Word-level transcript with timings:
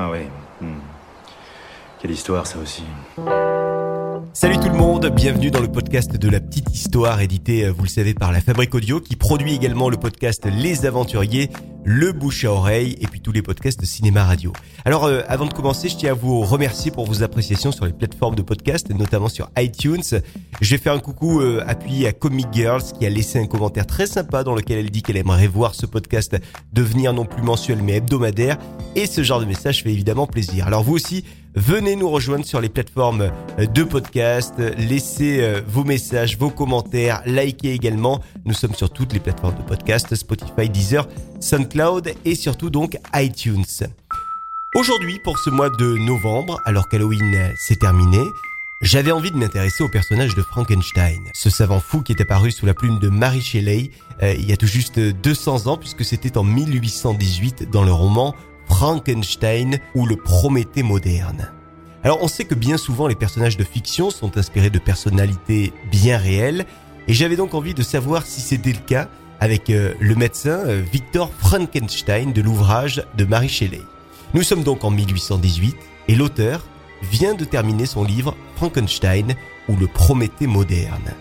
Ah 0.00 0.10
oui. 0.12 0.20
Hmm. 0.60 0.78
Quelle 1.98 2.12
histoire 2.12 2.46
ça 2.46 2.60
aussi. 2.60 2.84
Salut 4.32 4.56
tout 4.58 4.68
le 4.68 4.76
monde, 4.76 5.06
bienvenue 5.14 5.50
dans 5.50 5.60
le 5.60 5.70
podcast 5.70 6.16
de 6.16 6.28
la 6.28 6.40
petite 6.40 6.74
histoire 6.74 7.20
édité, 7.20 7.64
euh, 7.64 7.72
vous 7.72 7.82
le 7.82 7.88
savez, 7.88 8.14
par 8.14 8.32
la 8.32 8.40
Fabrique 8.40 8.74
Audio 8.74 9.00
qui 9.00 9.16
produit 9.16 9.54
également 9.54 9.88
le 9.88 9.96
podcast 9.96 10.46
Les 10.46 10.86
Aventuriers, 10.86 11.50
le 11.84 12.12
bouche 12.12 12.44
à 12.44 12.52
oreille 12.52 12.96
et 13.00 13.06
puis 13.06 13.20
tous 13.20 13.32
les 13.32 13.42
podcasts 13.42 13.80
de 13.80 13.86
cinéma 13.86 14.24
radio. 14.24 14.52
Alors 14.84 15.04
euh, 15.04 15.22
avant 15.28 15.46
de 15.46 15.52
commencer, 15.52 15.88
je 15.88 15.96
tiens 15.96 16.12
à 16.12 16.14
vous 16.14 16.42
remercier 16.42 16.90
pour 16.90 17.06
vos 17.06 17.22
appréciations 17.22 17.72
sur 17.72 17.86
les 17.86 17.92
plateformes 17.92 18.34
de 18.34 18.42
podcast, 18.42 18.90
notamment 18.90 19.28
sur 19.28 19.50
iTunes. 19.56 20.02
Je 20.60 20.70
vais 20.70 20.78
faire 20.78 20.92
un 20.92 21.00
coucou 21.00 21.40
euh, 21.40 21.62
appuyé 21.66 22.06
à 22.06 22.12
Comic 22.12 22.48
Girls 22.52 22.82
qui 22.98 23.06
a 23.06 23.10
laissé 23.10 23.38
un 23.38 23.46
commentaire 23.46 23.86
très 23.86 24.06
sympa 24.06 24.44
dans 24.44 24.54
lequel 24.54 24.78
elle 24.78 24.90
dit 24.90 25.02
qu'elle 25.02 25.16
aimerait 25.16 25.46
voir 25.46 25.74
ce 25.74 25.86
podcast 25.86 26.36
devenir 26.72 27.12
non 27.12 27.24
plus 27.24 27.42
mensuel 27.42 27.82
mais 27.82 27.94
hebdomadaire 27.94 28.58
et 28.94 29.06
ce 29.06 29.22
genre 29.22 29.40
de 29.40 29.46
message 29.46 29.82
fait 29.82 29.92
évidemment 29.92 30.26
plaisir. 30.26 30.66
Alors 30.66 30.82
vous 30.82 30.94
aussi, 30.94 31.24
venez 31.58 31.96
nous 31.96 32.08
rejoindre 32.08 32.44
sur 32.44 32.60
les 32.60 32.68
plateformes 32.68 33.30
de 33.58 33.82
podcast, 33.82 34.54
laissez 34.78 35.40
euh, 35.40 35.60
vos 35.66 35.84
messages, 35.84 36.38
vos 36.38 36.50
commentaires, 36.50 37.22
likez 37.26 37.72
également. 37.72 38.22
Nous 38.44 38.54
sommes 38.54 38.74
sur 38.74 38.90
toutes 38.90 39.12
les 39.12 39.20
plateformes 39.20 39.56
de 39.56 39.62
podcast, 39.62 40.14
Spotify, 40.14 40.68
Deezer, 40.68 41.08
SoundCloud 41.40 42.14
et 42.24 42.34
surtout 42.34 42.70
donc 42.70 42.98
iTunes. 43.14 43.64
Aujourd'hui, 44.74 45.18
pour 45.24 45.38
ce 45.38 45.50
mois 45.50 45.70
de 45.70 45.96
novembre, 45.98 46.60
alors 46.64 46.88
qu'Halloween 46.88 47.52
s'est 47.56 47.76
terminé, 47.76 48.20
j'avais 48.80 49.10
envie 49.10 49.32
de 49.32 49.36
m'intéresser 49.36 49.82
au 49.82 49.88
personnage 49.88 50.36
de 50.36 50.42
Frankenstein, 50.42 51.18
ce 51.34 51.50
savant 51.50 51.80
fou 51.80 52.02
qui 52.02 52.12
est 52.12 52.22
apparu 52.22 52.52
sous 52.52 52.66
la 52.66 52.74
plume 52.74 53.00
de 53.00 53.08
Mary 53.08 53.40
Shelley 53.40 53.90
euh, 54.22 54.34
il 54.34 54.48
y 54.48 54.52
a 54.52 54.56
tout 54.56 54.68
juste 54.68 55.00
200 55.00 55.66
ans 55.66 55.76
puisque 55.76 56.04
c'était 56.04 56.38
en 56.38 56.44
1818 56.44 57.70
dans 57.70 57.82
le 57.82 57.92
roman 57.92 58.36
Frankenstein 58.68 59.78
ou 59.94 60.06
le 60.06 60.16
Prométhée 60.16 60.82
moderne. 60.82 61.50
Alors 62.04 62.18
on 62.22 62.28
sait 62.28 62.44
que 62.44 62.54
bien 62.54 62.76
souvent 62.76 63.06
les 63.06 63.14
personnages 63.14 63.56
de 63.56 63.64
fiction 63.64 64.10
sont 64.10 64.38
inspirés 64.38 64.70
de 64.70 64.78
personnalités 64.78 65.72
bien 65.90 66.16
réelles 66.16 66.64
et 67.08 67.14
j'avais 67.14 67.36
donc 67.36 67.54
envie 67.54 67.74
de 67.74 67.82
savoir 67.82 68.24
si 68.24 68.40
c'était 68.40 68.72
le 68.72 68.78
cas 68.78 69.08
avec 69.40 69.70
euh, 69.70 69.94
le 70.00 70.14
médecin 70.14 70.60
euh, 70.66 70.82
Victor 70.92 71.30
Frankenstein 71.38 72.32
de 72.32 72.42
l'ouvrage 72.42 73.04
de 73.16 73.24
Mary 73.24 73.48
Shelley. 73.48 73.82
Nous 74.34 74.42
sommes 74.42 74.62
donc 74.62 74.84
en 74.84 74.90
1818 74.90 75.76
et 76.08 76.14
l'auteur 76.14 76.64
vient 77.02 77.34
de 77.34 77.44
terminer 77.44 77.86
son 77.86 78.04
livre 78.04 78.36
Frankenstein 78.56 79.34
ou 79.68 79.76
le 79.76 79.86
Prométhée 79.86 80.46
moderne. 80.46 81.14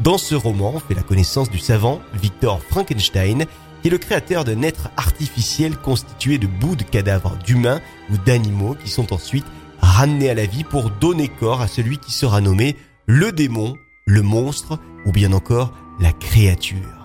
Dans 0.00 0.18
ce 0.18 0.34
roman, 0.34 0.74
on 0.76 0.80
fait 0.80 0.94
la 0.94 1.02
connaissance 1.02 1.50
du 1.50 1.58
savant 1.58 2.00
Victor 2.14 2.62
Frankenstein 2.62 3.46
qui 3.80 3.88
est 3.88 3.90
le 3.90 3.98
créateur 3.98 4.44
d'un 4.44 4.62
être 4.62 4.90
artificiel 4.96 5.76
constitué 5.76 6.38
de 6.38 6.46
bouts 6.46 6.76
de 6.76 6.82
cadavres 6.82 7.36
d'humains 7.44 7.80
ou 8.10 8.16
d'animaux 8.16 8.74
qui 8.74 8.90
sont 8.90 9.12
ensuite 9.12 9.46
ramenés 9.80 10.30
à 10.30 10.34
la 10.34 10.46
vie 10.46 10.64
pour 10.64 10.90
donner 10.90 11.28
corps 11.28 11.60
à 11.60 11.68
celui 11.68 11.98
qui 11.98 12.12
sera 12.12 12.40
nommé 12.40 12.76
le 13.06 13.32
démon, 13.32 13.76
le 14.06 14.22
monstre 14.22 14.78
ou 15.06 15.12
bien 15.12 15.32
encore 15.32 15.72
la 16.00 16.12
créature. 16.12 16.97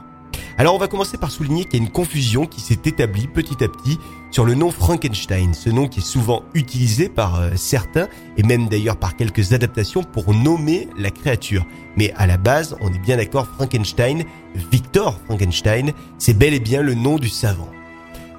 Alors 0.57 0.75
on 0.75 0.77
va 0.77 0.87
commencer 0.87 1.17
par 1.17 1.31
souligner 1.31 1.65
qu'il 1.65 1.79
y 1.79 1.81
a 1.81 1.85
une 1.85 1.91
confusion 1.91 2.45
qui 2.45 2.61
s'est 2.61 2.79
établie 2.85 3.27
petit 3.27 3.63
à 3.63 3.67
petit 3.67 3.97
sur 4.29 4.45
le 4.45 4.53
nom 4.53 4.69
Frankenstein, 4.69 5.53
ce 5.53 5.69
nom 5.69 5.87
qui 5.87 5.99
est 5.99 6.03
souvent 6.03 6.43
utilisé 6.53 7.09
par 7.09 7.39
euh, 7.39 7.51
certains 7.55 8.07
et 8.37 8.43
même 8.43 8.67
d'ailleurs 8.67 8.97
par 8.97 9.15
quelques 9.15 9.53
adaptations 9.53 10.03
pour 10.03 10.33
nommer 10.33 10.87
la 10.97 11.09
créature. 11.09 11.65
Mais 11.97 12.13
à 12.17 12.27
la 12.27 12.37
base, 12.37 12.77
on 12.81 12.93
est 12.93 12.99
bien 12.99 13.17
d'accord, 13.17 13.47
Frankenstein, 13.47 14.25
Victor 14.71 15.19
Frankenstein, 15.25 15.91
c'est 16.19 16.37
bel 16.37 16.53
et 16.53 16.59
bien 16.59 16.83
le 16.83 16.93
nom 16.93 17.17
du 17.17 17.29
savant. 17.29 17.69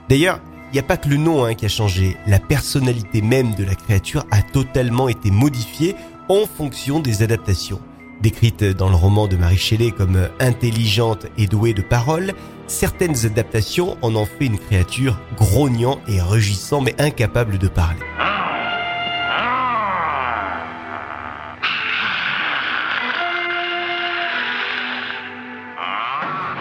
D'ailleurs, 0.08 0.40
il 0.70 0.74
n'y 0.74 0.80
a 0.80 0.84
pas 0.84 0.96
que 0.96 1.08
le 1.08 1.16
nom 1.16 1.44
hein, 1.44 1.54
qui 1.54 1.66
a 1.66 1.68
changé, 1.68 2.16
la 2.26 2.38
personnalité 2.38 3.22
même 3.22 3.54
de 3.54 3.64
la 3.64 3.74
créature 3.74 4.24
a 4.30 4.42
totalement 4.42 5.08
été 5.08 5.30
modifiée 5.30 5.96
en 6.28 6.46
fonction 6.46 7.00
des 7.00 7.22
adaptations. 7.22 7.80
Décrite 8.20 8.64
dans 8.64 8.88
le 8.88 8.94
roman 8.94 9.26
de 9.26 9.36
Marie 9.36 9.58
Shelley 9.58 9.90
comme 9.90 10.28
intelligente 10.41 11.26
et 11.36 11.47
douée 11.47 11.75
de 11.75 11.82
paroles, 11.82 12.32
certaines 12.66 13.26
adaptations 13.26 13.97
en 14.02 14.14
ont 14.14 14.26
fait 14.26 14.47
une 14.47 14.58
créature 14.58 15.19
grognant 15.36 16.00
et 16.08 16.20
rugissant 16.20 16.80
mais 16.80 16.94
incapable 17.00 17.58
de 17.58 17.69
parler. 17.69 18.00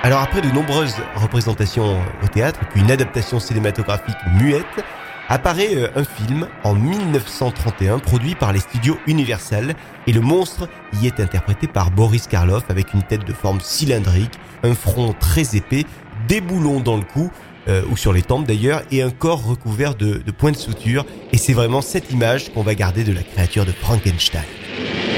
Alors 0.06 0.20
après 0.20 0.42
de 0.42 0.50
nombreuses 0.50 0.98
représentations 1.16 1.98
au 2.22 2.28
théâtre, 2.28 2.60
puis 2.72 2.82
une 2.82 2.92
adaptation 2.92 3.40
cinématographique 3.40 4.18
muette, 4.38 4.84
apparaît 5.34 5.76
euh, 5.76 5.88
un 5.96 6.04
film 6.04 6.48
en 6.64 6.76
1931 6.76 8.00
produit 8.00 8.36
par 8.36 8.54
les 8.54 8.60
studios 8.60 8.98
Universal 9.08 9.74
et 10.06 10.12
le 10.12 10.22
monstre 10.22 10.70
y 11.02 11.08
est 11.08 11.20
interprété 11.20 11.68
par 11.68 11.90
Boris 11.90 12.28
Karloff 12.28 12.66
avec 12.70 12.94
une 12.94 13.02
tête 13.02 13.26
de 13.26 13.34
forme 13.34 13.60
cylindrique, 13.60 14.34
un 14.62 14.76
front 14.76 15.14
très 15.20 15.56
épais, 15.56 15.86
des 16.28 16.40
boulons 16.40 16.80
dans 16.80 16.98
le 16.98 17.04
cou 17.04 17.32
euh, 17.68 17.82
ou 17.90 17.98
sur 17.98 18.14
les 18.14 18.22
tempes 18.22 18.46
d'ailleurs 18.46 18.84
et 18.92 19.02
un 19.02 19.10
corps 19.10 19.44
recouvert 19.44 19.96
de, 19.96 20.18
de 20.18 20.32
points 20.32 20.52
de 20.52 20.58
suture 20.58 21.06
et 21.32 21.38
c'est 21.38 21.54
vraiment 21.54 21.82
cette 21.82 22.12
image 22.12 22.54
qu'on 22.54 22.64
va 22.64 22.76
garder 22.76 23.04
de 23.04 23.14
la 23.14 23.24
créature 23.24 23.66
de 23.66 23.72
Frankenstein. 23.72 24.44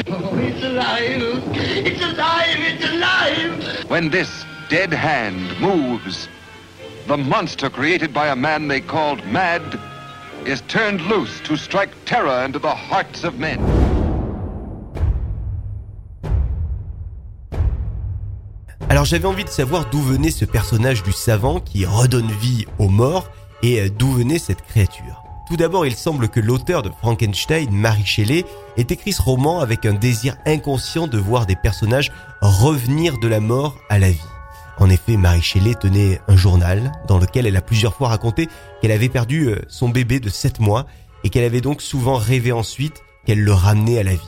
Oh, 0.08 0.14
it's 0.40 0.64
alive. 0.64 1.44
It's 1.86 2.02
alive. 2.02 2.60
It's 2.60 2.86
alive. 2.86 3.90
When 3.90 4.10
this 4.10 4.46
dead 4.70 4.94
hand 4.94 5.60
moves, 5.60 6.30
the 7.08 7.18
monster 7.18 7.70
created 7.70 8.14
by 8.14 8.28
a 8.28 8.36
man 8.36 8.68
they 8.70 8.80
called 8.80 9.20
Mad 9.32 9.62
is 10.48 10.62
turned 10.68 11.02
loose 11.10 11.42
to 11.44 11.56
strike 11.56 11.90
terror 12.06 12.46
into 12.46 12.60
the 12.60 12.74
hearts 12.74 13.24
of 13.24 13.38
men. 13.38 13.60
Alors 18.90 19.06
j'avais 19.06 19.26
envie 19.26 19.44
de 19.44 19.50
savoir 19.50 19.90
d'où 19.90 20.00
venait 20.00 20.32
ce 20.32 20.46
personnage 20.46 21.04
du 21.04 21.12
savant 21.12 21.60
qui 21.60 21.86
redonne 21.86 22.32
vie 22.40 22.66
aux 22.80 22.88
morts 22.88 23.30
et 23.64 23.82
euh, 23.82 23.90
d'où 23.90 24.12
venait 24.12 24.40
cette 24.40 24.62
créature. 24.62 25.24
Tout 25.48 25.58
d'abord, 25.58 25.86
il 25.86 25.96
semble 25.96 26.30
que 26.30 26.40
l'auteur 26.40 26.82
de 26.82 26.90
Frankenstein, 26.90 27.70
Mary 27.72 28.06
Shelley, 28.06 28.46
ait 28.78 28.88
écrit 28.90 29.14
ce 29.14 29.22
roman 29.22 29.60
avec 29.60 29.86
un 29.86 29.94
désir 29.94 30.38
inconscient 30.46 31.08
de 31.08 31.20
voir 31.20 31.46
des 31.46 31.56
personnages 31.56 32.12
revenir 32.42 33.20
de 33.20 33.28
la 33.28 33.40
mort 33.40 33.78
à 33.90 34.00
la 34.00 34.10
vie. 34.10 34.35
En 34.78 34.90
effet, 34.90 35.16
Marie 35.16 35.42
Shelley 35.42 35.76
tenait 35.76 36.20
un 36.28 36.36
journal 36.36 36.92
dans 37.08 37.18
lequel 37.18 37.46
elle 37.46 37.56
a 37.56 37.62
plusieurs 37.62 37.96
fois 37.96 38.10
raconté 38.10 38.50
qu'elle 38.82 38.92
avait 38.92 39.10
perdu 39.10 39.48
euh, 39.48 39.62
son 39.68 39.90
bébé 39.90 40.20
de 40.20 40.30
7 40.30 40.60
mois 40.60 40.86
et 41.24 41.30
qu'elle 41.30 41.46
avait 41.46 41.62
donc 41.62 41.82
souvent 41.82 42.18
rêvé 42.18 42.52
ensuite 42.52 43.02
qu'elle 43.26 43.42
le 43.42 43.54
ramenait 43.54 44.00
à 44.00 44.04
la 44.04 44.14
vie. 44.14 44.20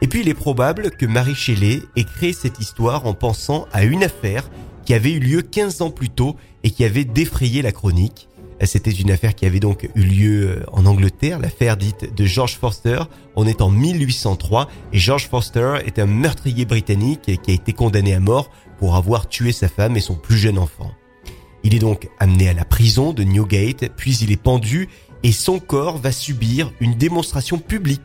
Et 0.00 0.06
puis 0.06 0.20
il 0.20 0.28
est 0.28 0.34
probable 0.34 0.90
que 0.90 1.04
Marie 1.04 1.34
Shelley 1.34 1.82
ait 1.96 2.04
créé 2.04 2.32
cette 2.32 2.58
histoire 2.58 3.06
en 3.06 3.12
pensant 3.12 3.68
à 3.72 3.84
une 3.84 4.02
affaire 4.02 4.48
qui 4.86 4.94
avait 4.94 5.12
eu 5.12 5.20
lieu 5.20 5.42
15 5.42 5.82
ans 5.82 5.90
plus 5.90 6.08
tôt 6.08 6.36
et 6.64 6.70
qui 6.70 6.84
avait 6.84 7.04
défrayé 7.04 7.60
la 7.60 7.72
chronique. 7.72 8.28
C'était 8.66 8.90
une 8.90 9.10
affaire 9.10 9.34
qui 9.34 9.46
avait 9.46 9.60
donc 9.60 9.88
eu 9.94 10.02
lieu 10.02 10.48
euh, 10.48 10.64
en 10.72 10.84
Angleterre, 10.84 11.38
l'affaire 11.38 11.78
dite 11.78 12.14
de 12.14 12.24
George 12.26 12.56
Forster. 12.58 13.00
On 13.34 13.46
est 13.46 13.62
en 13.62 13.70
1803 13.70 14.68
et 14.92 14.98
George 14.98 15.28
Forster 15.28 15.76
est 15.86 15.98
un 15.98 16.06
meurtrier 16.06 16.66
britannique 16.66 17.40
qui 17.42 17.50
a 17.50 17.54
été 17.54 17.72
condamné 17.72 18.12
à 18.12 18.20
mort 18.20 18.50
pour 18.78 18.96
avoir 18.96 19.28
tué 19.28 19.52
sa 19.52 19.68
femme 19.68 19.96
et 19.96 20.00
son 20.00 20.14
plus 20.14 20.36
jeune 20.36 20.58
enfant. 20.58 20.92
Il 21.62 21.74
est 21.74 21.78
donc 21.78 22.08
amené 22.18 22.48
à 22.48 22.52
la 22.52 22.64
prison 22.64 23.12
de 23.12 23.22
Newgate, 23.22 23.90
puis 23.96 24.16
il 24.16 24.30
est 24.30 24.40
pendu 24.40 24.88
et 25.22 25.32
son 25.32 25.58
corps 25.58 25.96
va 25.96 26.12
subir 26.12 26.72
une 26.80 26.94
démonstration 26.94 27.58
publique 27.58 28.00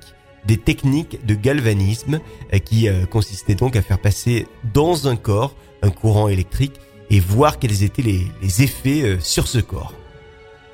des 0.45 0.57
techniques 0.57 1.25
de 1.25 1.33
galvanisme 1.33 2.19
euh, 2.53 2.59
qui 2.59 2.87
euh, 2.87 3.05
consistait 3.05 3.55
donc 3.55 3.75
à 3.75 3.81
faire 3.81 3.99
passer 3.99 4.47
dans 4.73 5.09
un 5.09 5.17
corps 5.17 5.53
un 5.81 5.89
courant 5.89 6.29
électrique 6.29 6.79
et 7.09 7.19
voir 7.19 7.59
quels 7.59 7.83
étaient 7.83 8.01
les, 8.01 8.63
effets 8.63 9.17
sur 9.19 9.47
ce 9.47 9.59
corps. 9.59 9.93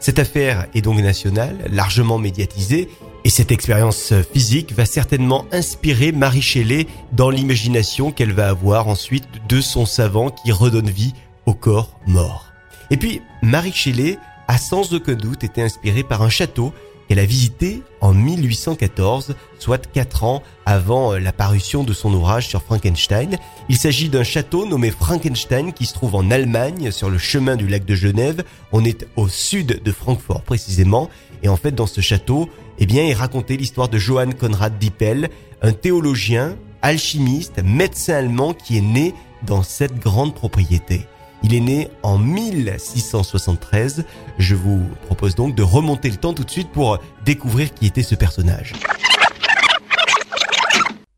Cette 0.02 0.18
affaire 0.18 0.66
est 0.74 0.82
donc 0.82 1.00
nationale, 1.00 1.60
largement 1.72 2.18
médiatisée, 2.18 2.90
et 3.24 3.30
cette 3.30 3.52
expérience 3.52 4.14
physique 4.34 4.74
va 4.74 4.86
certainement 4.86 5.46
inspirer 5.52 6.12
Marie 6.12 6.42
Shelley 6.42 6.88
dans 7.12 7.30
l'imagination 7.30 8.12
qu'elle 8.12 8.34
va 8.34 8.50
avoir 8.50 8.88
ensuite 8.88 9.28
de 9.48 9.62
son 9.62 9.86
savant 9.86 10.32
qui 10.32 10.52
redonne 10.52 10.90
vie 10.90 11.14
au 11.46 11.54
corps 11.54 12.00
mort. 12.08 12.52
Et 12.90 12.98
puis, 12.98 13.22
Marie 13.44 13.74
Shelley 13.74 14.18
a 14.48 14.58
sans 14.58 14.92
aucun 14.96 15.14
doute 15.14 15.44
été 15.44 15.62
inspirée 15.62 16.04
par 16.04 16.24
un 16.24 16.30
château 16.30 16.74
qu'elle 17.12 17.20
a 17.20 17.26
visité 17.26 17.82
en 18.00 18.14
1814, 18.14 19.36
soit 19.60 19.86
quatre 19.92 20.24
ans 20.24 20.42
avant 20.66 21.18
la 21.18 21.34
parution 21.34 21.84
de 21.84 21.92
son 21.92 22.14
ouvrage 22.14 22.48
sur 22.48 22.64
Frankenstein. 22.64 23.38
Il 23.68 23.76
s'agit 23.76 24.08
d'un 24.08 24.24
château 24.24 24.66
nommé 24.66 24.92
Frankenstein 24.92 25.74
qui 25.74 25.86
se 25.86 25.94
trouve 25.94 26.16
en 26.16 26.32
Allemagne 26.32 26.90
sur 26.90 27.10
le 27.10 27.18
chemin 27.18 27.58
du 27.58 27.68
lac 27.68 27.84
de 27.84 27.96
Genève. 27.96 28.46
On 28.72 28.86
est 28.86 29.06
au 29.18 29.28
sud 29.28 29.84
de 29.84 29.92
Francfort 29.92 30.44
précisément. 30.44 31.10
Et 31.44 31.50
en 31.50 31.58
fait, 31.58 31.76
dans 31.76 31.86
ce 31.86 32.00
château, 32.00 32.48
eh 32.80 32.86
bien, 32.86 33.04
il 33.04 33.14
racontait 33.14 33.58
l'histoire 33.58 33.90
de 33.90 33.98
Johann 33.98 34.34
Conrad 34.34 34.80
Dippel, 34.80 35.28
un 35.62 35.74
théologien, 35.74 36.56
alchimiste, 36.82 37.62
médecin 37.62 38.14
allemand 38.14 38.54
qui 38.54 38.78
est 38.78 38.82
né 38.82 39.14
dans 39.46 39.64
cette 39.64 40.00
grande 40.00 40.34
propriété. 40.34 41.02
Il 41.44 41.54
est 41.54 41.60
né 41.60 41.90
en 42.04 42.18
1673. 42.18 44.06
Je 44.38 44.56
vous 44.56 44.82
propose 45.06 45.36
donc 45.36 45.56
de 45.56 45.64
remonter 45.64 46.10
le 46.10 46.18
temps 46.18 46.34
tout 46.34 46.44
de 46.44 46.52
suite 46.52 46.70
pour 46.72 47.00
découvrir 47.26 47.74
qui 47.74 47.86
était 47.88 48.04
ce 48.04 48.16
personnage. 48.16 48.74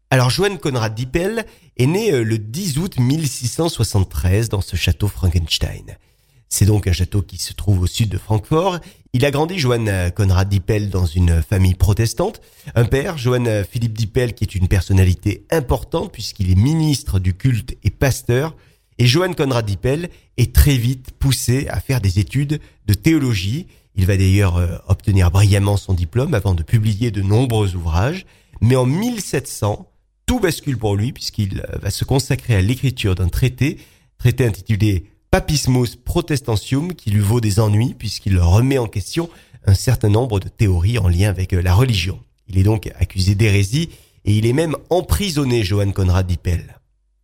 Alors 0.10 0.30
Johann 0.30 0.60
Conrad 0.60 0.94
Dippel 0.94 1.46
est 1.76 1.88
né 1.88 2.14
euh, 2.14 2.24
le 2.24 2.38
10 2.38 2.78
août 2.78 3.00
1673 3.00 4.48
dans 4.48 4.62
ce 4.62 4.76
château 4.76 5.08
Frankenstein. 5.08 5.98
C'est 6.50 6.66
donc 6.66 6.86
un 6.86 6.94
château 6.94 7.24
qui 7.24 7.40
se 7.40 7.52
trouve 7.54 7.82
au 7.82 7.88
sud 7.88 8.10
de 8.10 8.20
Francfort. 8.20 8.78
Il 9.14 9.26
a 9.26 9.32
grandi, 9.32 9.58
Johann 9.58 10.12
Conrad 10.12 10.48
Dippel, 10.48 10.92
dans 10.92 11.08
une 11.08 11.42
famille 11.42 11.74
protestante. 11.74 12.42
Un 12.76 12.86
père, 12.86 13.18
Johann 13.18 13.66
Philippe 13.66 13.98
Dippel, 13.98 14.36
qui 14.36 14.44
est 14.44 14.54
une 14.54 14.68
personnalité 14.68 15.48
importante 15.50 16.12
puisqu'il 16.12 16.52
est 16.52 16.56
ministre 16.56 17.18
du 17.18 17.34
culte 17.34 17.76
et 17.84 17.90
pasteur. 17.90 18.56
Et 19.00 19.06
Johann 19.06 19.36
Conrad 19.36 19.66
Dippel 19.66 20.10
est 20.38 20.54
très 20.54 20.78
vite 20.78 21.12
poussé 21.18 21.68
à 21.70 21.80
faire 21.80 22.02
des 22.02 22.20
études 22.20 22.60
de 22.86 22.94
théologie. 22.94 23.68
Il 23.96 24.06
va 24.06 24.18
d'ailleurs 24.18 24.58
euh, 24.58 24.78
obtenir 24.88 25.32
brillamment 25.32 25.78
son 25.78 25.94
diplôme 25.94 26.34
avant 26.34 26.54
de 26.54 26.64
publier 26.64 27.12
de 27.12 27.22
nombreux 27.22 27.76
ouvrages. 27.76 28.26
Mais 28.62 28.76
en 28.76 28.86
1700, 28.86 29.90
tout 30.26 30.40
bascule 30.40 30.78
pour 30.78 30.96
lui 30.96 31.12
puisqu'il 31.12 31.60
euh, 31.60 31.78
va 31.82 31.90
se 31.90 32.06
consacrer 32.06 32.56
à 32.56 32.62
l'écriture 32.62 33.16
d'un 33.16 33.30
traité, 33.30 33.78
traité 34.18 34.46
intitulé 34.46 35.06
Papismus 35.32 35.98
Protestantium, 36.04 36.94
qui 36.94 37.10
lui 37.10 37.22
vaut 37.22 37.42
des 37.42 37.60
ennuis 37.60 37.96
puisqu'il 37.98 38.40
remet 38.40 38.78
en 38.78 38.88
question 38.88 39.30
un 39.66 39.74
certain 39.74 40.10
nombre 40.10 40.40
de 40.40 40.50
théories 40.50 41.00
en 41.00 41.08
lien 41.08 41.30
avec 41.30 41.54
euh, 41.54 41.62
la 41.62 41.74
religion. 41.74 42.20
Il 42.48 42.58
est 42.58 42.64
donc 42.64 42.92
accusé 43.00 43.36
d'hérésie 43.36 43.90
et 44.26 44.34
il 44.34 44.46
est 44.46 44.54
même 44.54 44.76
emprisonné, 44.90 45.64
Johann 45.64 45.94
Conrad 45.94 46.28
Dippel. 46.28 46.78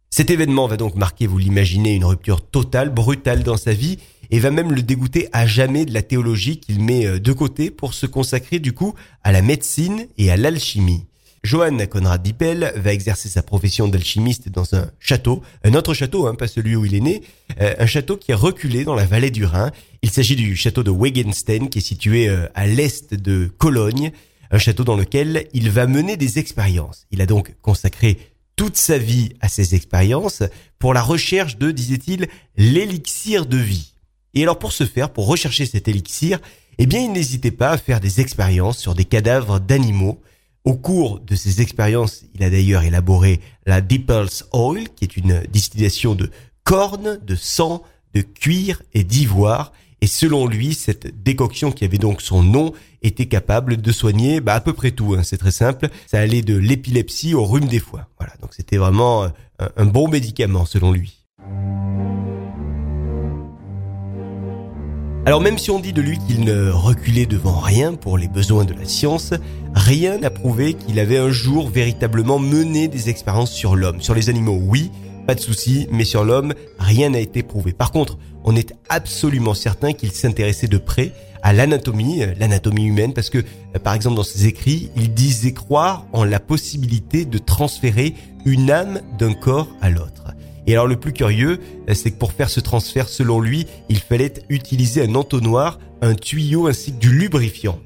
Cet 0.10 0.32
événement 0.32 0.68
va 0.68 0.76
donc 0.76 0.96
marquer, 0.96 1.28
vous 1.28 1.38
l'imaginez, 1.38 1.94
une 1.94 2.06
rupture 2.06 2.42
totale, 2.42 2.90
brutale 2.90 3.44
dans 3.44 3.58
sa 3.58 3.74
vie 3.74 4.00
et 4.32 4.40
va 4.40 4.52
même 4.52 4.72
le 4.72 4.82
dégoûter 4.82 5.30
à 5.34 5.46
jamais 5.46 5.86
de 5.86 5.94
la 5.94 6.02
théologie 6.02 6.60
qu'il 6.60 6.82
met 6.82 7.06
euh, 7.06 7.20
de 7.20 7.32
côté 7.32 7.72
pour 7.72 7.94
se 7.94 8.06
consacrer 8.06 8.60
du 8.60 8.74
coup 8.74 8.94
à 9.24 9.32
la 9.32 9.42
médecine 9.42 10.08
et 10.18 10.32
à 10.32 10.38
l'alchimie. 10.38 11.06
Johann 11.44 11.88
Conrad 11.88 12.22
Dippel 12.22 12.74
va 12.76 12.92
exercer 12.92 13.30
sa 13.30 13.42
profession 13.42 13.88
d'alchimiste 13.88 14.50
dans 14.50 14.76
un 14.76 14.90
château, 15.00 15.42
un 15.64 15.74
autre 15.74 15.94
château, 15.94 16.28
hein, 16.28 16.36
pas 16.36 16.48
celui 16.48 16.76
où 16.76 16.86
il 16.86 16.96
est 16.96 17.00
né, 17.00 17.22
euh, 17.62 17.76
un 17.80 17.86
château 17.86 18.18
qui 18.18 18.32
est 18.32 18.36
reculé 18.36 18.84
dans 18.84 18.96
la 18.96 19.06
vallée 19.06 19.32
du 19.32 19.46
Rhin. 19.46 19.72
Il 20.02 20.10
s'agit 20.10 20.36
du 20.36 20.56
château 20.56 20.84
de 20.84 20.92
Wegenstein 20.92 21.70
qui 21.70 21.80
est 21.80 21.82
situé 21.82 22.28
euh, 22.28 22.48
à 22.56 22.68
l'est 22.68 23.14
de 23.14 23.50
Cologne, 23.58 24.12
un 24.52 24.58
château 24.58 24.84
dans 24.84 24.98
lequel 24.98 25.48
il 25.54 25.70
va 25.70 25.88
mener 25.88 26.18
des 26.18 26.40
expériences. 26.40 27.06
Il 27.12 27.22
a 27.22 27.26
donc 27.26 27.56
consacré 27.62 28.18
toute 28.60 28.76
sa 28.76 28.98
vie 28.98 29.30
à 29.40 29.48
ces 29.48 29.74
expériences 29.74 30.44
pour 30.80 30.94
la 30.94 31.02
recherche 31.02 31.58
de, 31.58 31.72
disait-il, 31.72 32.28
l'élixir 32.58 33.46
de 33.46 33.56
vie. 33.56 33.94
Et 34.34 34.44
alors 34.44 34.60
pour 34.60 34.74
ce 34.74 34.86
faire, 34.86 35.14
pour 35.14 35.28
rechercher 35.28 35.66
cet 35.66 35.88
élixir, 35.88 36.40
eh 36.78 36.86
bien 36.86 37.00
il 37.00 37.14
n'hésitait 37.14 37.52
pas 37.52 37.70
à 37.70 37.78
faire 37.78 38.02
des 38.02 38.20
expériences 38.20 38.78
sur 38.78 38.96
des 38.96 39.06
cadavres 39.06 39.62
d'animaux 39.62 40.20
au 40.66 40.74
cours 40.74 41.22
de 41.22 41.36
ces 41.36 41.62
expériences, 41.62 42.26
il 42.36 42.44
a 42.44 42.50
d'ailleurs 42.50 42.84
élaboré 42.84 43.40
la 43.66 43.80
Dippel's 43.80 44.44
Oil, 44.52 44.90
qui 44.94 45.06
est 45.06 45.16
une 45.16 45.42
distillation 45.50 46.14
de 46.14 46.30
cornes, 46.66 47.18
de 47.26 47.36
sang, 47.36 47.82
de 48.14 48.20
cuir 48.20 48.84
et 48.94 49.06
d'ivoire. 49.06 49.72
Et 50.02 50.08
selon 50.08 50.48
lui, 50.48 50.74
cette 50.74 51.24
décoction 51.24 51.72
qui 51.72 51.84
avait 51.86 51.98
donc 51.98 52.22
son 52.22 52.42
nom 52.44 52.74
était 53.02 53.28
capable 53.28 53.78
de 53.78 53.92
soigner 53.92 54.40
bah, 54.40 54.54
à 54.54 54.62
peu 54.62 54.74
près 54.74 54.92
tout. 54.92 55.16
Hein. 55.18 55.24
C'est 55.24 55.38
très 55.38 55.52
simple. 55.52 55.90
Ça 56.08 56.20
allait 56.20 56.42
de 56.42 56.56
l'épilepsie 56.56 57.34
au 57.34 57.46
rhume 57.46 57.68
des 57.68 57.80
foies. 57.80 58.08
Voilà. 58.18 58.34
Donc 58.42 58.54
c'était 58.54 58.78
vraiment 58.78 59.28
un 59.76 59.86
bon 59.86 60.08
médicament 60.08 60.66
selon 60.66 60.92
lui. 60.92 61.20
Alors 65.26 65.42
même 65.42 65.58
si 65.58 65.70
on 65.70 65.80
dit 65.80 65.94
de 65.94 66.02
lui 66.02 66.18
qu'il 66.18 66.44
ne 66.44 66.72
reculait 66.72 67.26
devant 67.26 67.60
rien 67.60 67.94
pour 67.94 68.18
les 68.18 68.28
besoins 68.28 68.66
de 68.66 68.74
la 68.74 68.86
science, 68.86 69.34
rien 69.76 70.18
n'a 70.18 70.30
prouvé 70.30 70.74
qu'il 70.74 70.98
avait 70.98 71.18
un 71.18 71.30
jour 71.30 71.70
véritablement 71.70 72.40
mené 72.40 72.88
des 72.88 73.10
expériences 73.10 73.52
sur 73.52 73.76
l'homme. 73.76 74.02
Sur 74.02 74.16
les 74.16 74.30
animaux, 74.30 74.58
oui, 74.60 74.92
pas 75.30 75.36
de 75.36 75.42
souci, 75.42 75.88
mais 75.92 76.06
sur 76.06 76.24
l'homme, 76.24 76.56
rien 76.80 77.12
n'a 77.12 77.20
été 77.20 77.44
prouvé. 77.44 77.72
Par 77.72 77.92
contre, 77.92 78.18
on 78.44 78.56
est 78.56 78.74
absolument 78.90 79.54
certain 79.54 79.94
qu'il 79.94 80.12
s'intéressait 80.12 80.66
de 80.66 80.80
près 80.80 81.12
à 81.44 81.54
l'anatomie, 81.54 82.24
euh, 82.24 82.34
l'anatomie 82.40 82.86
humaine, 82.86 83.14
parce 83.14 83.30
que, 83.30 83.38
euh, 83.38 83.80
par 83.84 83.94
exemple, 83.94 84.16
dans 84.16 84.24
ses 84.24 84.48
écrits, 84.48 84.90
il 84.96 85.14
disait 85.14 85.54
croire 85.54 86.08
en 86.14 86.24
la 86.24 86.40
possibilité 86.40 87.26
de 87.26 87.38
transférer 87.38 88.16
une 88.44 88.72
âme 88.72 89.02
d'un 89.20 89.36
corps 89.36 89.70
à 89.82 89.92
l'autre. 89.92 90.34
Et 90.66 90.74
alors 90.74 90.88
le 90.88 90.96
plus 90.96 91.14
curieux, 91.14 91.60
euh, 91.88 91.94
c'est 91.94 92.10
que 92.10 92.18
pour 92.18 92.34
faire 92.34 92.50
ce 92.50 92.60
transfert, 92.60 93.08
selon 93.08 93.40
lui, 93.40 93.68
il 93.88 94.00
fallait 94.00 94.34
utiliser 94.50 95.04
un 95.04 95.14
entonnoir, 95.14 95.78
un 96.02 96.16
tuyau 96.16 96.66
ainsi 96.66 96.92
que 96.92 96.98
du 96.98 97.12
lubrifiant. 97.12 97.78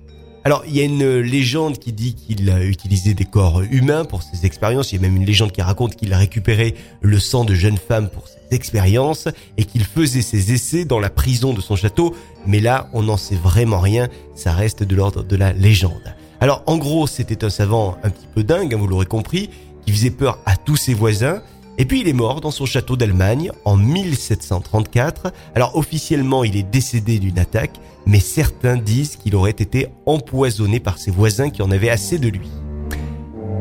Alors, 0.45 0.63
il 0.67 0.75
y 0.75 0.81
a 0.81 0.83
une 0.83 1.19
légende 1.19 1.79
qui 1.79 1.93
dit 1.93 2.15
qu'il 2.15 2.49
a 2.49 2.61
utilisé 2.65 3.13
des 3.13 3.23
corps 3.23 3.61
humains 3.61 4.03
pour 4.03 4.23
ses 4.23 4.45
expériences. 4.45 4.91
Il 4.91 4.95
y 4.95 4.97
a 4.99 5.01
même 5.01 5.15
une 5.15 5.25
légende 5.25 5.53
qui 5.53 5.61
raconte 5.61 5.95
qu'il 5.95 6.11
a 6.13 6.17
récupéré 6.17 6.75
le 7.01 7.17
sang 7.17 7.45
de 7.45 7.53
jeunes 7.55 7.77
femmes 7.77 8.09
pour 8.09 8.27
ses 8.27 8.53
expériences 8.53 9.29
et 9.57 9.63
qu'il 9.63 9.85
faisait 9.85 10.21
ses 10.21 10.51
essais 10.51 10.83
dans 10.83 10.99
la 10.99 11.09
prison 11.09 11.53
de 11.53 11.61
son 11.61 11.77
château. 11.77 12.13
Mais 12.45 12.59
là, 12.59 12.89
on 12.91 13.03
n'en 13.03 13.15
sait 13.15 13.37
vraiment 13.37 13.79
rien. 13.79 14.09
Ça 14.35 14.51
reste 14.51 14.83
de 14.83 14.95
l'ordre 14.97 15.23
de 15.23 15.35
la 15.37 15.53
légende. 15.53 16.13
Alors, 16.41 16.61
en 16.65 16.77
gros, 16.77 17.07
c'était 17.07 17.45
un 17.45 17.49
savant 17.49 17.97
un 18.03 18.09
petit 18.09 18.27
peu 18.35 18.43
dingue, 18.43 18.73
hein, 18.73 18.77
vous 18.77 18.87
l'aurez 18.87 19.05
compris, 19.05 19.49
qui 19.85 19.93
faisait 19.93 20.11
peur 20.11 20.39
à 20.45 20.57
tous 20.57 20.75
ses 20.75 20.93
voisins. 20.93 21.41
Et 21.77 21.85
puis 21.85 22.01
il 22.01 22.07
est 22.07 22.13
mort 22.13 22.41
dans 22.41 22.51
son 22.51 22.65
château 22.65 22.95
d'Allemagne 22.95 23.51
en 23.65 23.75
1734. 23.77 25.33
Alors 25.55 25.75
officiellement 25.75 26.43
il 26.43 26.55
est 26.55 26.69
décédé 26.69 27.19
d'une 27.19 27.39
attaque, 27.39 27.79
mais 28.05 28.19
certains 28.19 28.77
disent 28.77 29.15
qu'il 29.15 29.35
aurait 29.35 29.51
été 29.51 29.87
empoisonné 30.05 30.79
par 30.79 30.97
ses 30.97 31.11
voisins 31.11 31.49
qui 31.49 31.61
en 31.61 31.71
avaient 31.71 31.89
assez 31.89 32.19
de 32.19 32.29
lui. 32.29 32.49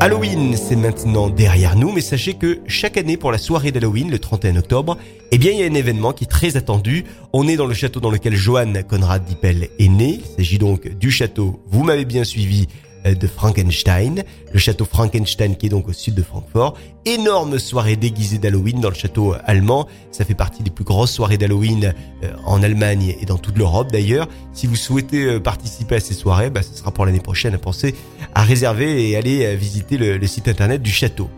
Halloween, 0.00 0.56
c'est 0.56 0.75
maintenant 0.75 1.31
derrière 1.31 1.76
nous, 1.76 1.93
mais 1.93 2.00
sachez 2.00 2.35
que 2.35 2.59
chaque 2.67 2.97
année 2.97 3.17
pour 3.17 3.31
la 3.31 3.38
soirée 3.38 3.70
d'Halloween, 3.70 4.11
le 4.11 4.19
31 4.19 4.56
octobre, 4.56 4.99
eh 5.31 5.38
bien, 5.38 5.53
il 5.53 5.61
y 5.61 5.62
a 5.62 5.67
un 5.67 5.75
événement 5.75 6.12
qui 6.12 6.25
est 6.25 6.26
très 6.26 6.56
attendu. 6.56 7.05
On 7.32 7.47
est 7.47 7.55
dans 7.55 7.67
le 7.67 7.75
château 7.75 8.00
dans 8.00 8.11
lequel 8.11 8.35
Johann 8.35 8.82
Conrad 8.82 9.25
Dippel 9.25 9.69
est 9.79 9.88
né. 9.88 10.19
Il 10.19 10.37
s'agit 10.37 10.58
donc 10.58 10.88
du 10.88 11.12
château, 11.12 11.62
vous 11.69 11.85
m'avez 11.85 12.05
bien 12.05 12.25
suivi, 12.25 12.67
de 13.05 13.27
Frankenstein, 13.27 14.23
le 14.53 14.59
château 14.59 14.85
Frankenstein 14.85 15.57
qui 15.57 15.67
est 15.67 15.69
donc 15.69 15.89
au 15.89 15.93
sud 15.93 16.15
de 16.15 16.23
Francfort. 16.23 16.77
Énorme 17.05 17.59
soirée 17.59 17.97
déguisée 17.97 18.39
d'Halloween 18.39 18.81
dans 18.81 18.89
le 18.89 18.95
château 18.95 19.35
allemand. 19.45 19.89
Ça 20.13 20.25
fait 20.25 20.35
partie 20.35 20.63
des 20.63 20.71
plus 20.71 20.85
grosses 20.85 21.13
soirées 21.13 21.39
d'Halloween 21.39 21.95
euh, 22.23 22.33
en 22.45 22.63
Allemagne 22.63 23.17
et 23.21 23.27
dans 23.27 23.39
toute 23.39 23.59
l'Europe 23.59 23.91
d'ailleurs. 23.91 24.29
Si 24.53 24.67
vous 24.67 24.77
souhaitez 24.77 25.25
euh, 25.25 25.41
participer 25.41 25.97
à 25.97 26.01
ces 26.01 26.15
soirées, 26.15 26.51
bah, 26.51 26.63
ce 26.63 26.75
sera 26.75 26.91
pour 26.93 27.07
l'année 27.07 27.21
prochaine. 27.21 27.57
Pensez 27.59 27.95
à 28.35 28.43
réserver 28.43 29.09
et 29.09 29.17
aller 29.17 29.56
visiter 29.56 29.97
le 29.99 30.27
site 30.27 30.49
internet 30.49 30.82
du 30.82 30.91
château. 30.91 31.29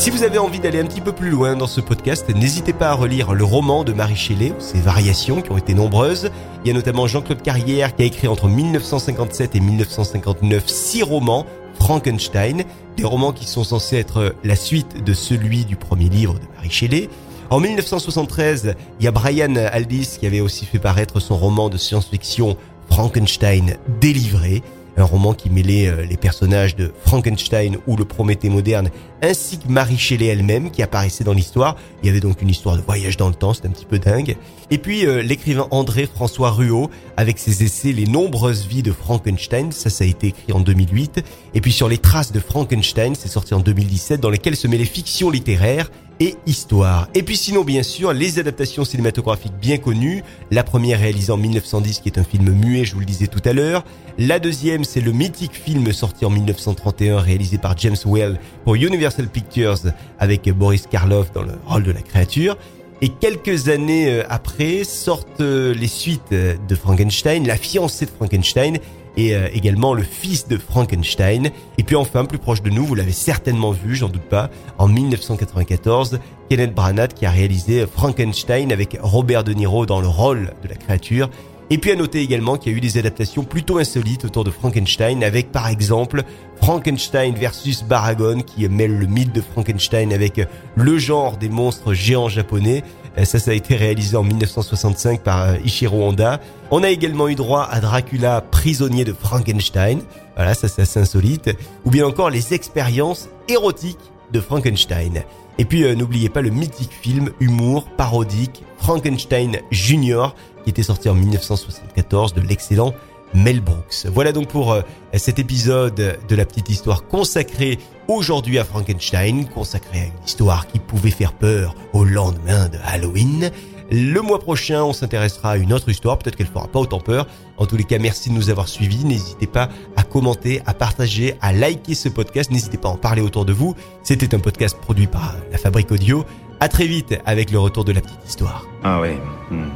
Si 0.00 0.08
vous 0.08 0.22
avez 0.22 0.38
envie 0.38 0.60
d'aller 0.60 0.80
un 0.80 0.86
petit 0.86 1.02
peu 1.02 1.12
plus 1.12 1.28
loin 1.28 1.56
dans 1.56 1.66
ce 1.66 1.82
podcast, 1.82 2.26
n'hésitez 2.34 2.72
pas 2.72 2.88
à 2.88 2.94
relire 2.94 3.34
le 3.34 3.44
roman 3.44 3.84
de 3.84 3.92
Marie 3.92 4.16
Shelley, 4.16 4.54
ses 4.58 4.80
variations 4.80 5.42
qui 5.42 5.52
ont 5.52 5.58
été 5.58 5.74
nombreuses. 5.74 6.30
Il 6.64 6.68
y 6.68 6.70
a 6.70 6.74
notamment 6.74 7.06
Jean-Claude 7.06 7.42
Carrière 7.42 7.94
qui 7.94 8.04
a 8.04 8.06
écrit 8.06 8.26
entre 8.26 8.48
1957 8.48 9.56
et 9.56 9.60
1959 9.60 10.66
six 10.68 11.02
romans, 11.02 11.44
Frankenstein, 11.74 12.64
des 12.96 13.04
romans 13.04 13.32
qui 13.32 13.44
sont 13.44 13.62
censés 13.62 13.98
être 13.98 14.34
la 14.42 14.56
suite 14.56 15.04
de 15.04 15.12
celui 15.12 15.66
du 15.66 15.76
premier 15.76 16.08
livre 16.08 16.32
de 16.32 16.46
Marie 16.56 16.70
Shelley. 16.70 17.10
En 17.50 17.60
1973, 17.60 18.76
il 19.00 19.04
y 19.04 19.06
a 19.06 19.10
Brian 19.10 19.54
Aldiss 19.54 20.16
qui 20.16 20.26
avait 20.26 20.40
aussi 20.40 20.64
fait 20.64 20.78
paraître 20.78 21.20
son 21.20 21.36
roman 21.36 21.68
de 21.68 21.76
science-fiction 21.76 22.56
Frankenstein 22.88 23.76
délivré 24.00 24.62
un 24.96 25.04
roman 25.04 25.34
qui 25.34 25.50
mêlait 25.50 25.88
euh, 25.88 26.04
les 26.04 26.16
personnages 26.16 26.76
de 26.76 26.92
Frankenstein 27.04 27.78
ou 27.86 27.96
le 27.96 28.04
Prométhée 28.04 28.48
moderne, 28.48 28.90
ainsi 29.22 29.58
que 29.58 29.68
Marie 29.68 29.98
Shelley 29.98 30.26
elle-même 30.26 30.70
qui 30.70 30.82
apparaissait 30.82 31.24
dans 31.24 31.32
l'histoire. 31.32 31.76
Il 32.02 32.06
y 32.06 32.10
avait 32.10 32.20
donc 32.20 32.42
une 32.42 32.48
histoire 32.48 32.76
de 32.76 32.82
voyage 32.82 33.16
dans 33.16 33.28
le 33.28 33.34
temps, 33.34 33.54
c'est 33.54 33.66
un 33.66 33.70
petit 33.70 33.86
peu 33.86 33.98
dingue. 33.98 34.36
Et 34.70 34.78
puis 34.78 35.06
euh, 35.06 35.22
l'écrivain 35.22 35.66
André 35.70 36.06
François 36.06 36.50
Ruot 36.50 36.90
avec 37.16 37.38
ses 37.38 37.62
essais 37.62 37.92
Les 37.92 38.06
nombreuses 38.06 38.66
vies 38.66 38.82
de 38.82 38.92
Frankenstein, 38.92 39.72
ça 39.72 39.90
ça 39.90 40.04
a 40.04 40.06
été 40.06 40.28
écrit 40.28 40.52
en 40.52 40.60
2008. 40.60 41.22
Et 41.54 41.60
puis 41.60 41.72
sur 41.72 41.88
les 41.88 41.98
traces 41.98 42.32
de 42.32 42.40
Frankenstein, 42.40 43.14
c'est 43.14 43.28
sorti 43.28 43.54
en 43.54 43.60
2017 43.60 44.20
dans 44.20 44.30
lesquelles 44.30 44.56
se 44.56 44.68
mêlent 44.68 44.86
fiction 44.86 45.30
littéraire 45.30 45.90
et 46.20 46.36
histoire. 46.46 47.08
Et 47.14 47.22
puis 47.22 47.36
sinon, 47.36 47.64
bien 47.64 47.82
sûr, 47.82 48.12
les 48.12 48.38
adaptations 48.38 48.84
cinématographiques 48.84 49.56
bien 49.60 49.78
connues. 49.78 50.22
La 50.50 50.62
première 50.62 51.00
réalisée 51.00 51.32
en 51.32 51.38
1910, 51.38 52.00
qui 52.00 52.08
est 52.10 52.18
un 52.18 52.24
film 52.24 52.50
muet, 52.52 52.84
je 52.84 52.94
vous 52.94 53.00
le 53.00 53.06
disais 53.06 53.26
tout 53.26 53.40
à 53.44 53.54
l'heure. 53.54 53.84
La 54.18 54.38
deuxième, 54.38 54.84
c'est 54.84 55.00
le 55.00 55.12
mythique 55.12 55.54
film 55.54 55.92
sorti 55.92 56.26
en 56.26 56.30
1931, 56.30 57.20
réalisé 57.20 57.56
par 57.56 57.76
James 57.78 57.96
Well 58.04 58.38
pour 58.64 58.74
Universal 58.74 59.28
Pictures, 59.28 59.78
avec 60.18 60.48
Boris 60.50 60.86
Karloff 60.86 61.32
dans 61.32 61.42
le 61.42 61.54
rôle 61.66 61.84
de 61.84 61.92
la 61.92 62.02
créature. 62.02 62.58
Et 63.02 63.08
quelques 63.08 63.70
années 63.70 64.10
euh, 64.10 64.22
après 64.28 64.84
sortent 64.84 65.40
euh, 65.40 65.72
les 65.72 65.88
suites 65.88 66.32
de 66.32 66.74
Frankenstein, 66.74 67.46
la 67.46 67.56
fiancée 67.56 68.04
de 68.04 68.10
Frankenstein 68.10 68.78
et 69.16 69.34
euh, 69.34 69.48
également 69.52 69.94
le 69.94 70.02
fils 70.02 70.48
de 70.48 70.56
Frankenstein. 70.56 71.50
Et 71.78 71.82
puis 71.82 71.96
enfin, 71.96 72.24
plus 72.24 72.38
proche 72.38 72.62
de 72.62 72.70
nous, 72.70 72.84
vous 72.84 72.94
l'avez 72.94 73.12
certainement 73.12 73.70
vu, 73.70 73.96
j'en 73.96 74.08
doute 74.08 74.22
pas, 74.22 74.50
en 74.78 74.88
1994, 74.88 76.20
Kenneth 76.48 76.74
Branagh 76.74 77.12
qui 77.12 77.26
a 77.26 77.30
réalisé 77.30 77.86
Frankenstein 77.86 78.72
avec 78.72 78.98
Robert 79.00 79.44
De 79.44 79.52
Niro 79.52 79.86
dans 79.86 80.00
le 80.00 80.08
rôle 80.08 80.52
de 80.62 80.68
la 80.68 80.76
créature. 80.76 81.30
Et 81.72 81.78
puis 81.78 81.92
à 81.92 81.94
noter 81.94 82.20
également 82.20 82.56
qu'il 82.56 82.72
y 82.72 82.74
a 82.74 82.78
eu 82.78 82.80
des 82.80 82.98
adaptations 82.98 83.44
plutôt 83.44 83.78
insolites 83.78 84.24
autour 84.24 84.42
de 84.42 84.50
Frankenstein 84.50 85.22
avec 85.22 85.52
par 85.52 85.68
exemple 85.68 86.24
Frankenstein 86.56 87.32
versus 87.36 87.84
Baragon 87.84 88.40
qui 88.40 88.68
mêle 88.68 88.98
le 88.98 89.06
mythe 89.06 89.32
de 89.32 89.40
Frankenstein 89.40 90.12
avec 90.12 90.40
le 90.74 90.98
genre 90.98 91.36
des 91.36 91.48
monstres 91.48 91.94
géants 91.94 92.28
japonais. 92.28 92.82
Euh, 93.18 93.24
ça, 93.24 93.38
ça 93.38 93.50
a 93.50 93.54
été 93.54 93.76
réalisé 93.76 94.16
en 94.16 94.22
1965 94.22 95.22
par 95.22 95.42
euh, 95.42 95.56
Ishiro 95.64 96.02
Honda. 96.02 96.40
On 96.70 96.82
a 96.82 96.90
également 96.90 97.28
eu 97.28 97.34
droit 97.34 97.68
à 97.70 97.80
Dracula, 97.80 98.40
prisonnier 98.40 99.04
de 99.04 99.12
Frankenstein. 99.12 100.00
Voilà, 100.36 100.54
ça 100.54 100.68
c'est 100.68 100.82
assez 100.82 101.00
insolite. 101.00 101.50
Ou 101.84 101.90
bien 101.90 102.06
encore 102.06 102.30
les 102.30 102.54
expériences 102.54 103.28
érotiques 103.48 103.98
de 104.32 104.40
Frankenstein. 104.40 105.24
Et 105.58 105.64
puis 105.64 105.84
euh, 105.84 105.94
n'oubliez 105.94 106.28
pas 106.28 106.40
le 106.40 106.50
mythique 106.50 106.92
film 106.92 107.30
humour 107.40 107.84
parodique 107.96 108.62
Frankenstein 108.78 109.58
Junior 109.70 110.34
qui 110.64 110.70
était 110.70 110.82
sorti 110.82 111.08
en 111.08 111.14
1974 111.14 112.34
de 112.34 112.40
l'excellent 112.40 112.94
Mel 113.34 113.60
Brooks. 113.60 114.06
Voilà 114.06 114.32
donc 114.32 114.48
pour 114.48 114.72
euh, 114.72 114.82
cet 115.14 115.38
épisode 115.38 115.94
de 115.94 116.36
la 116.36 116.44
petite 116.44 116.68
histoire 116.68 117.06
consacrée 117.06 117.78
aujourd'hui 118.08 118.58
à 118.58 118.64
Frankenstein, 118.64 119.46
consacrée 119.48 120.00
à 120.00 120.04
une 120.04 120.24
histoire 120.26 120.66
qui 120.66 120.78
pouvait 120.78 121.10
faire 121.10 121.32
peur 121.32 121.74
au 121.92 122.04
lendemain 122.04 122.68
de 122.68 122.78
Halloween. 122.84 123.50
Le 123.92 124.20
mois 124.20 124.38
prochain, 124.38 124.84
on 124.84 124.92
s'intéressera 124.92 125.52
à 125.52 125.56
une 125.56 125.72
autre 125.72 125.88
histoire, 125.88 126.16
peut-être 126.16 126.36
qu'elle 126.36 126.46
fera 126.46 126.68
pas 126.68 126.78
autant 126.78 127.00
peur. 127.00 127.26
En 127.56 127.66
tous 127.66 127.76
les 127.76 127.82
cas, 127.82 127.98
merci 127.98 128.30
de 128.30 128.34
nous 128.34 128.48
avoir 128.48 128.68
suivis. 128.68 129.04
N'hésitez 129.04 129.48
pas 129.48 129.68
à 129.96 130.04
commenter, 130.04 130.62
à 130.64 130.74
partager, 130.74 131.34
à 131.40 131.52
liker 131.52 131.94
ce 131.94 132.08
podcast. 132.08 132.52
N'hésitez 132.52 132.78
pas 132.78 132.88
à 132.88 132.92
en 132.92 132.96
parler 132.96 133.20
autour 133.20 133.44
de 133.44 133.52
vous. 133.52 133.74
C'était 134.04 134.32
un 134.34 134.38
podcast 134.38 134.78
produit 134.80 135.08
par 135.08 135.34
la 135.50 135.58
Fabrique 135.58 135.90
Audio. 135.90 136.24
À 136.60 136.68
très 136.68 136.86
vite 136.86 137.18
avec 137.26 137.50
le 137.50 137.58
retour 137.58 137.84
de 137.84 137.90
la 137.90 138.00
petite 138.00 138.28
histoire. 138.28 138.68
Ah 138.84 139.00
ouais. 139.00 139.18
Hmm. 139.50 139.70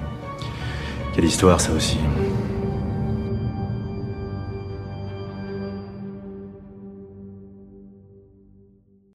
Quelle 1.13 1.25
histoire 1.25 1.61
ça 1.61 1.73
aussi. 1.73 1.99